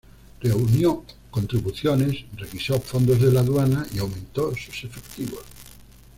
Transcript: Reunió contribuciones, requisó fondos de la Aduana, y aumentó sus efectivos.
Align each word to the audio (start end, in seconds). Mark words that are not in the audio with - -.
Reunió 0.41 1.05
contribuciones, 1.29 2.23
requisó 2.35 2.79
fondos 2.79 3.21
de 3.21 3.31
la 3.31 3.41
Aduana, 3.41 3.85
y 3.93 3.99
aumentó 3.99 4.49
sus 4.55 4.83
efectivos. 4.83 5.43